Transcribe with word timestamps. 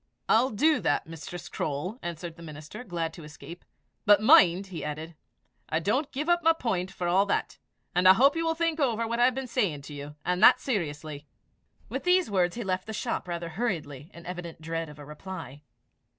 "I'll 0.27 0.49
do 0.49 0.79
that, 0.79 1.05
Mistress 1.05 1.47
Croale," 1.47 1.99
answered 2.01 2.35
the 2.35 2.41
minister, 2.41 2.83
glad 2.83 3.13
to 3.13 3.23
escape. 3.23 3.63
"But 4.03 4.19
mind," 4.19 4.65
he 4.65 4.83
added, 4.83 5.13
"I 5.69 5.77
don't 5.77 6.11
give 6.11 6.27
up 6.27 6.41
my 6.41 6.53
point 6.53 6.89
for 6.89 7.07
all 7.07 7.27
that; 7.27 7.59
and 7.93 8.07
I 8.07 8.13
hope 8.13 8.35
you 8.35 8.43
will 8.43 8.55
think 8.55 8.79
over 8.79 9.05
what 9.07 9.19
I 9.19 9.25
have 9.25 9.35
been 9.35 9.45
saying 9.45 9.83
to 9.83 9.93
you 9.93 10.15
and 10.25 10.41
that 10.41 10.59
seriously." 10.59 11.27
With 11.87 12.03
these 12.03 12.31
words 12.31 12.55
he 12.55 12.63
left 12.63 12.87
the 12.87 12.93
shop 12.93 13.27
rather 13.27 13.49
hurriedly, 13.49 14.09
in 14.11 14.25
evident 14.25 14.59
dread 14.59 14.89
of 14.89 14.97
a 14.97 15.05
reply. 15.05 15.61